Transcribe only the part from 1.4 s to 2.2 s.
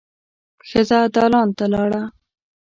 ته لاړه.